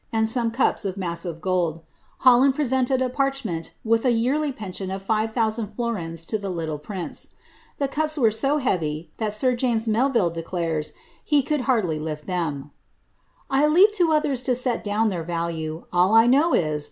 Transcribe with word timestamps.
and 0.11 0.27
some 0.27 0.49
cups 0.49 0.83
of 0.83 0.97
massive 0.97 1.41
gold; 1.41 1.79
Holland 2.25 2.55
presented 2.55 3.03
a 3.03 3.09
parchment 3.09 3.75
"iili 3.85 3.99
s 3.99 4.05
yearlv 4.05 4.57
pcnsiun 4.57 4.95
of 4.95 5.03
five 5.03 5.31
thousand 5.31 5.75
florins 5.75 6.25
to 6.25 6.39
the 6.39 6.49
litde 6.51 6.81
prince. 6.81 7.35
The 7.77 7.87
mi's 7.95 8.17
were' 8.17 8.31
so 8.31 8.57
heavy, 8.57 9.11
that 9.17 9.31
sir 9.35 9.53
James 9.55 9.85
Jlelvdie 9.85 10.33
declares 10.33 10.93
he 11.23 11.43
could 11.43 11.61
liarilly 11.69 11.99
lifi 11.99 12.21
them. 12.25 12.71
■■ 13.51 13.61
1 13.61 13.71
leave 13.71 13.91
to 13.91 14.11
others 14.11 14.41
to 14.41 14.55
set 14.55 14.83
down 14.83 15.09
their 15.09 15.21
value 15.23 15.83
\ 15.89 15.93
ail 15.93 16.13
I 16.15 16.25
know 16.25 16.55
is. 16.55 16.79